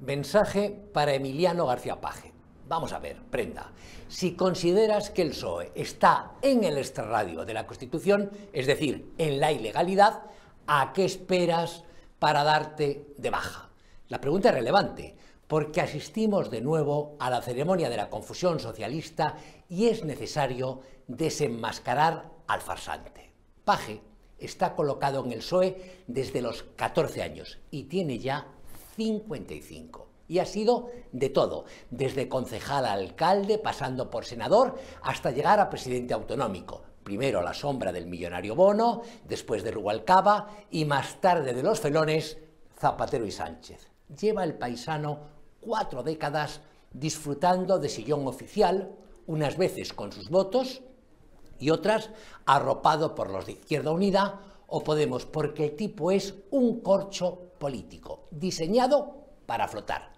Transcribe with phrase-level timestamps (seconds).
[0.00, 2.32] Mensaje para Emiliano García Paje.
[2.66, 3.70] Vamos a ver, prenda.
[4.08, 9.40] Si consideras que el PSOE está en el extrarradio de la Constitución, es decir, en
[9.40, 10.22] la ilegalidad,
[10.66, 11.84] ¿a qué esperas
[12.18, 13.68] para darte de baja?
[14.08, 15.16] La pregunta es relevante,
[15.46, 19.36] porque asistimos de nuevo a la ceremonia de la confusión socialista
[19.68, 23.34] y es necesario desenmascarar al farsante.
[23.66, 24.00] Paje
[24.38, 28.46] está colocado en el PSOE desde los 14 años y tiene ya
[29.00, 30.08] 55.
[30.28, 35.70] Y ha sido de todo, desde concejal a alcalde, pasando por senador, hasta llegar a
[35.70, 36.82] presidente autonómico.
[37.02, 41.80] Primero a la sombra del millonario Bono, después de Rubalcaba y más tarde de los
[41.80, 42.36] felones,
[42.78, 43.88] Zapatero y Sánchez.
[44.20, 45.20] Lleva el paisano
[45.60, 46.60] cuatro décadas
[46.92, 48.92] disfrutando de sillón oficial,
[49.26, 50.82] unas veces con sus votos
[51.58, 52.10] y otras
[52.44, 58.24] arropado por los de Izquierda Unida o Podemos, porque el tipo es un corcho político,
[58.30, 60.12] diseñado para flotar.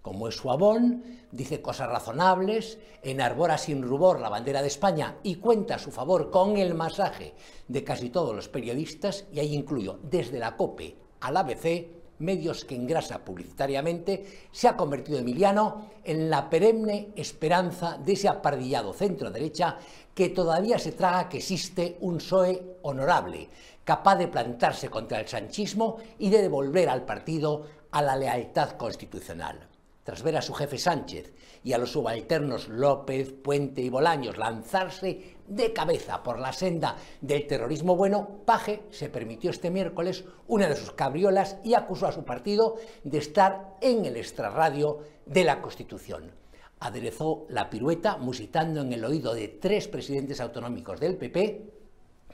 [0.00, 1.02] Como es su abón,
[1.32, 6.30] dice cosas razonables, enarbora sin rubor la bandera de España y cuenta a su favor
[6.30, 7.34] con el masaje
[7.66, 11.88] de casi todos los periodistas, y ahí incluyo desde la COPE al ABC,
[12.18, 18.92] medios que engrasa publicitariamente, se ha convertido Emiliano en la perenne esperanza de ese apardillado
[18.92, 19.78] centro-derecha
[20.14, 23.48] que todavía se traga que existe un PSOE honorable,
[23.86, 29.68] capaz de plantarse contra el sanchismo y de devolver al partido a la lealtad constitucional.
[30.02, 35.36] Tras ver a su jefe Sánchez y a los subalternos López, Puente y Bolaños lanzarse
[35.46, 40.74] de cabeza por la senda del terrorismo bueno, Paje se permitió este miércoles una de
[40.74, 46.32] sus cabriolas y acusó a su partido de estar en el extrarradio de la Constitución.
[46.80, 51.76] Aderezó la pirueta musitando en el oído de tres presidentes autonómicos del PP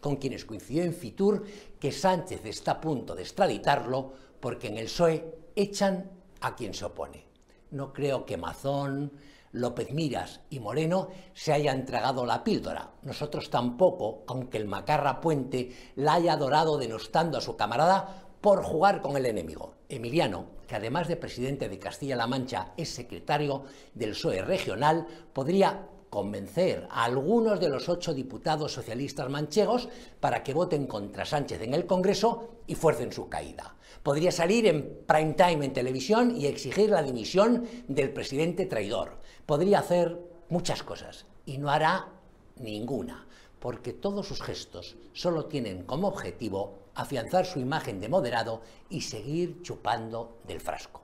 [0.02, 1.44] con quienes coincidió en Fitur
[1.78, 6.84] que Sánchez está a punto de extraditarlo porque en el PSOE echan a quien se
[6.84, 7.24] opone.
[7.70, 9.12] No creo que Mazón,
[9.52, 12.90] López Miras y Moreno se hayan tragado la píldora.
[13.02, 19.02] Nosotros tampoco, aunque el macarra Puente la haya adorado denostando a su camarada por jugar
[19.02, 19.74] con el enemigo.
[19.88, 26.86] Emiliano, que además de presidente de Castilla-La Mancha es secretario del PSOE regional, podría convencer
[26.90, 29.88] a algunos de los ocho diputados socialistas manchegos
[30.20, 33.76] para que voten contra Sánchez en el Congreso y fuercen su caída.
[34.02, 39.20] Podría salir en prime time en televisión y exigir la dimisión del presidente traidor.
[39.46, 40.18] Podría hacer
[40.50, 42.08] muchas cosas y no hará
[42.56, 43.26] ninguna,
[43.58, 49.62] porque todos sus gestos solo tienen como objetivo afianzar su imagen de moderado y seguir
[49.62, 51.00] chupando del frasco.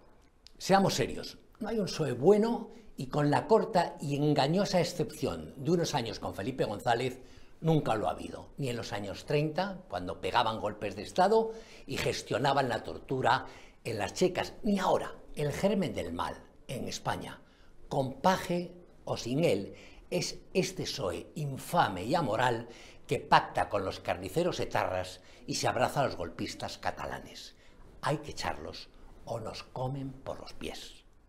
[0.59, 5.73] Seamos serios, no hay un PSOE bueno y con la corta y engañosa excepción de
[5.73, 7.21] unos años con Felipe González,
[7.61, 11.53] nunca lo ha habido, ni en los años 30, cuando pegaban golpes de Estado
[11.87, 13.47] y gestionaban la tortura
[13.85, 16.37] en las checas, ni ahora, el germen del mal
[16.69, 17.41] en España,
[17.89, 19.75] con paje o sin él,
[20.11, 22.69] es este PSOE infame y amoral
[23.07, 27.57] que pacta con los carniceros etarras y se abraza a los golpistas catalanes.
[28.03, 28.91] Hay que echarlos
[29.25, 30.98] o nos comen por los pies.